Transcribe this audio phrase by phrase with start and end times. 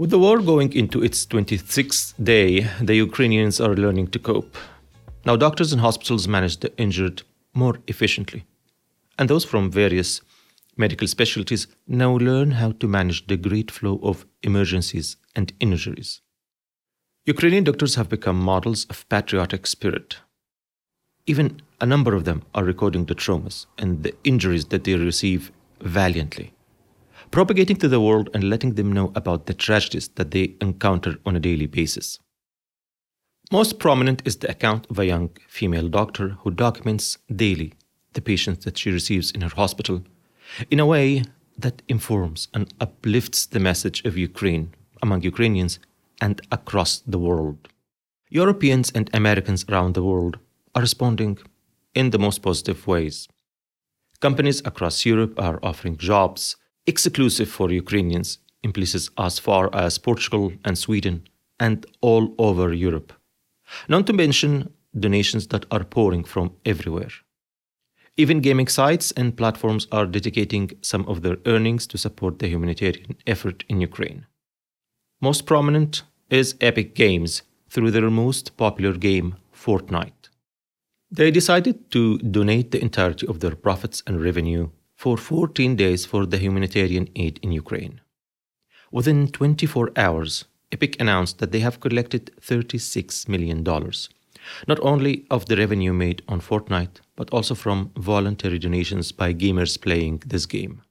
[0.00, 4.56] With the war going into its 26th day, the Ukrainians are learning to cope.
[5.26, 7.20] Now, doctors and hospitals manage the injured
[7.52, 8.46] more efficiently.
[9.18, 10.22] And those from various
[10.74, 16.22] medical specialties now learn how to manage the great flow of emergencies and injuries.
[17.26, 20.16] Ukrainian doctors have become models of patriotic spirit.
[21.26, 25.52] Even a number of them are recording the traumas and the injuries that they receive
[25.82, 26.54] valiantly,
[27.30, 31.36] propagating to the world and letting them know about the tragedies that they encounter on
[31.36, 32.18] a daily basis.
[33.52, 37.74] Most prominent is the account of a young female doctor who documents daily
[38.12, 40.02] the patients that she receives in her hospital
[40.70, 41.22] in a way
[41.58, 45.78] that informs and uplifts the message of Ukraine among Ukrainians
[46.20, 47.68] and across the world.
[48.28, 50.38] Europeans and Americans around the world
[50.74, 51.38] are responding
[51.94, 53.28] in the most positive ways.
[54.20, 56.56] Companies across Europe are offering jobs
[56.92, 58.28] exclusive for Ukrainians
[58.64, 61.16] in places as far as Portugal and Sweden
[61.66, 61.76] and
[62.08, 63.10] all over Europe.
[63.88, 64.52] Not to mention
[65.06, 67.12] donations that are pouring from everywhere.
[68.16, 73.16] Even gaming sites and platforms are dedicating some of their earnings to support the humanitarian
[73.26, 74.26] effort in Ukraine.
[75.20, 80.22] Most prominent is Epic Games through their most popular game, Fortnite.
[81.10, 84.64] They decided to donate the entirety of their profits and revenue
[85.00, 88.02] for 14 days for the humanitarian aid in Ukraine.
[88.92, 93.64] Within 24 hours, Epic announced that they have collected $36 million,
[94.68, 99.80] not only of the revenue made on Fortnite, but also from voluntary donations by gamers
[99.80, 100.82] playing this game.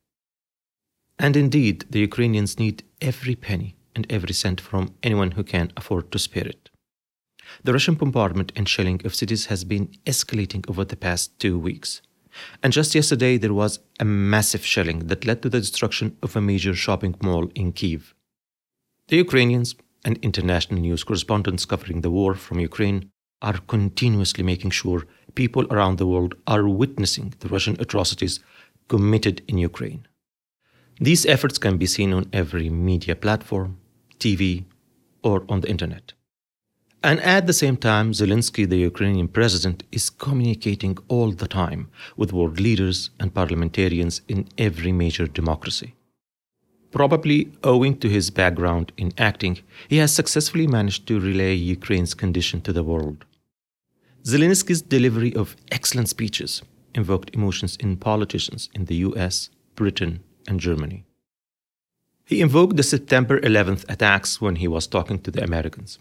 [1.19, 6.11] And indeed, the Ukrainians need every penny and every cent from anyone who can afford
[6.11, 6.71] to spare it.
[7.63, 12.01] The Russian bombardment and shelling of cities has been escalating over the past two weeks.
[12.61, 16.41] And just yesterday, there was a massive shelling that led to the destruction of a
[16.41, 18.13] major shopping mall in Kiev.
[19.07, 19.75] The Ukrainians
[20.05, 23.09] and international news correspondents covering the war from Ukraine
[23.41, 28.39] are continuously making sure people around the world are witnessing the Russian atrocities
[28.87, 30.07] committed in Ukraine.
[30.99, 33.77] These efforts can be seen on every media platform,
[34.19, 34.65] TV,
[35.23, 36.13] or on the internet.
[37.01, 42.33] And at the same time, Zelensky, the Ukrainian president, is communicating all the time with
[42.33, 45.95] world leaders and parliamentarians in every major democracy.
[46.91, 52.59] Probably owing to his background in acting, he has successfully managed to relay Ukraine's condition
[52.61, 53.23] to the world.
[54.25, 56.61] Zelensky's delivery of excellent speeches
[56.93, 61.05] invoked emotions in politicians in the US, Britain, and Germany.
[62.25, 65.99] He invoked the September 11th attacks when he was talking to the Americans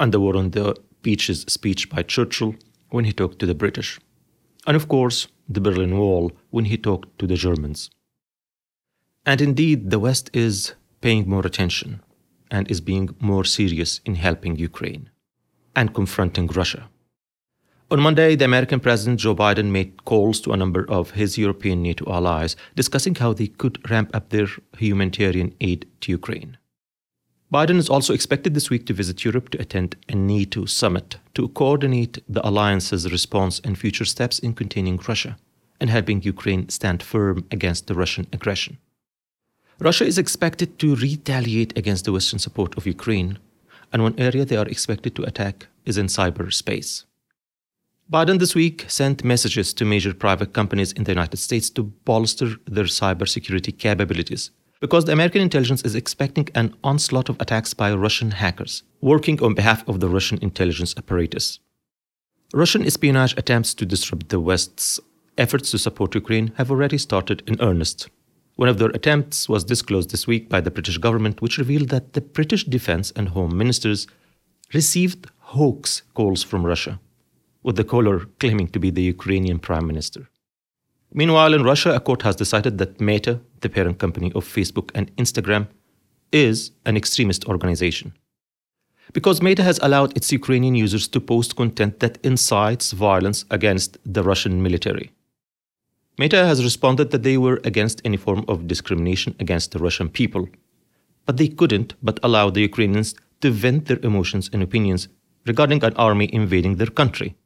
[0.00, 2.56] and the war on the beaches speech by Churchill
[2.88, 4.00] when he talked to the British,
[4.66, 7.90] and of course, the Berlin Wall when he talked to the Germans.
[9.24, 12.00] And indeed, the West is paying more attention
[12.50, 15.10] and is being more serious in helping Ukraine
[15.76, 16.88] and confronting Russia.
[17.92, 21.82] On Monday, the American President Joe Biden made calls to a number of his European
[21.82, 24.46] NATO allies discussing how they could ramp up their
[24.78, 26.56] humanitarian aid to Ukraine.
[27.52, 31.48] Biden is also expected this week to visit Europe to attend a NATO summit to
[31.48, 35.36] coordinate the alliance's response and future steps in containing Russia
[35.80, 38.78] and helping Ukraine stand firm against the Russian aggression.
[39.80, 43.38] Russia is expected to retaliate against the Western support of Ukraine,
[43.92, 47.04] and one area they are expected to attack is in cyberspace.
[48.12, 52.50] Biden this week sent messages to major private companies in the United States to bolster
[52.66, 58.30] their cybersecurity capabilities because the American intelligence is expecting an onslaught of attacks by Russian
[58.32, 61.60] hackers working on behalf of the Russian intelligence apparatus.
[62.52, 64.98] Russian espionage attempts to disrupt the West's
[65.38, 68.08] efforts to support Ukraine have already started in earnest.
[68.56, 72.12] One of their attempts was disclosed this week by the British government, which revealed that
[72.14, 74.06] the British defense and home ministers
[74.74, 77.00] received hoax calls from Russia,
[77.62, 80.28] with the caller claiming to be the Ukrainian prime minister.
[81.12, 85.14] Meanwhile, in Russia, a court has decided that Meta, the parent company of Facebook and
[85.16, 85.68] Instagram,
[86.32, 88.12] is an extremist organization.
[89.12, 94.22] Because Meta has allowed its Ukrainian users to post content that incites violence against the
[94.22, 95.10] Russian military.
[96.18, 100.48] Meta has responded that they were against any form of discrimination against the Russian people,
[101.26, 105.08] but they couldn't but allow the Ukrainians to vent their emotions and opinions
[105.46, 107.36] regarding an army invading their country.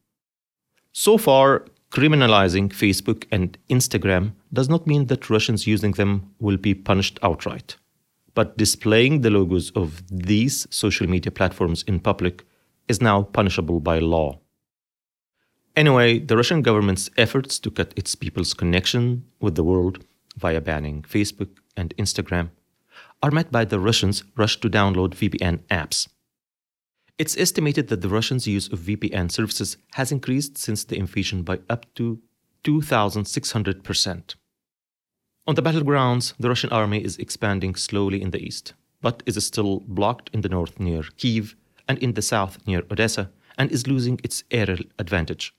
[0.93, 6.75] So far, criminalizing Facebook and Instagram does not mean that Russians using them will be
[6.75, 7.77] punished outright.
[8.35, 12.45] But displaying the logos of these social media platforms in public
[12.89, 14.41] is now punishable by law.
[15.77, 20.05] Anyway, the Russian government's efforts to cut its people's connection with the world
[20.37, 22.51] via banning Facebook and Instagram
[23.23, 26.09] are met by the Russians' rush to download VPN apps.
[27.17, 31.61] It's estimated that the Russians' use of VPN services has increased since the invasion by
[31.71, 32.21] up to
[32.65, 34.35] 2,600%.
[35.47, 39.85] On the battlegrounds, the Russian army is expanding slowly in the east, but is still
[39.87, 41.55] blocked in the north near Kiev
[41.87, 45.55] and in the south near Odessa, and is losing its aerial advantage.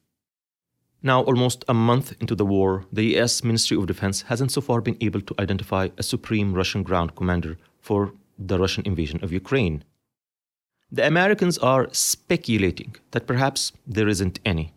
[1.01, 4.81] Now, almost a month into the war, the US Ministry of Defense hasn't so far
[4.81, 9.85] been able to identify a supreme Russian ground commander for the Russian invasion of Ukraine.
[10.95, 14.73] The Americans are speculating that perhaps there isn't any.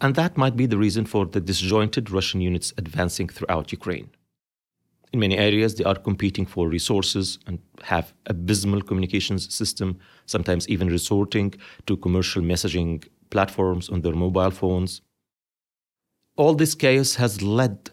[0.00, 4.08] And that might be the reason for the disjointed Russian units advancing throughout Ukraine.
[5.12, 10.88] In many areas, they are competing for resources and have abysmal communications system, sometimes even
[10.88, 11.52] resorting
[11.84, 15.02] to commercial messaging platforms on their mobile phones.
[16.38, 17.90] All this chaos has led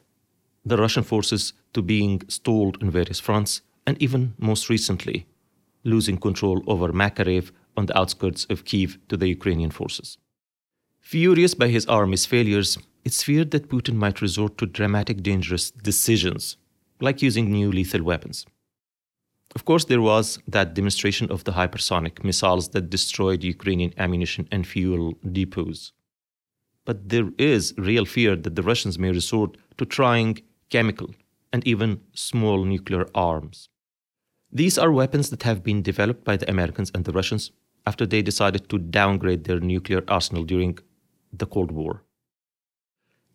[0.64, 5.28] the Russian forces to being stalled on various fronts, and even most recently,
[5.88, 10.18] losing control over Makarev on the outskirts of Kiev to the Ukrainian forces.
[11.00, 16.58] Furious by his army's failures, it's feared that Putin might resort to dramatic, dangerous decisions,
[17.00, 18.46] like using new lethal weapons.
[19.56, 24.68] Of course, there was that demonstration of the hypersonic missiles that destroyed Ukrainian ammunition and
[24.68, 25.94] fuel depots.
[26.84, 31.10] But there is real fear that the Russians may resort to trying chemical
[31.54, 33.70] and even small nuclear arms.
[34.52, 37.52] These are weapons that have been developed by the Americans and the Russians
[37.86, 40.80] after they decided to downgrade their nuclear arsenal during
[41.34, 42.04] the Cold War.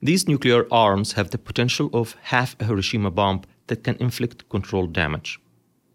[0.00, 4.92] These nuclear arms have the potential of half a Hiroshima bomb that can inflict controlled
[4.92, 5.38] damage.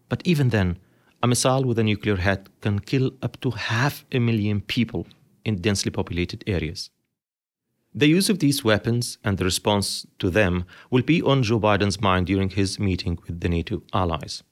[0.08, 0.78] But even then,
[1.22, 5.06] a missile with a nuclear head can kill up to half a million people
[5.44, 6.90] in densely populated areas.
[7.94, 12.00] The use of these weapons and the response to them will be on Joe Biden's
[12.00, 14.42] mind during his meeting with the NATO allies.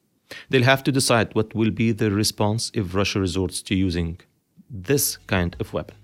[0.50, 4.20] They'll have to decide what will be the response if Russia resorts to using
[4.68, 5.96] this kind of weapon.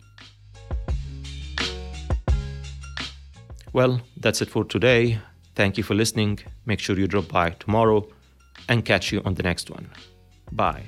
[3.73, 5.19] Well, that's it for today.
[5.55, 6.41] Thank you for listening.
[6.67, 8.07] Make sure you drop by tomorrow
[8.69, 9.91] and catch you on the next one.
[10.51, 10.85] Bye.